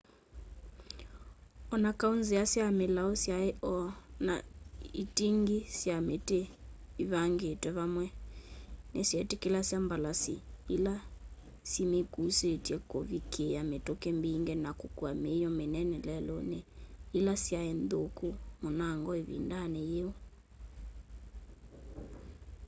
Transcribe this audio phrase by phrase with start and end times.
[1.73, 3.75] o na kau nzia sya milau syai o
[4.25, 4.35] na
[5.03, 6.41] iting'i sya miti
[7.03, 8.05] ivangitwe vamwe
[8.93, 10.35] nisyetikilasya mbalasi
[10.75, 10.93] ila
[11.71, 16.59] simikuusitye kuvikiia mituki mbingi na kukua miio minene leluni
[17.17, 18.27] ila syai nthuku
[18.61, 20.09] munango ivindani yiu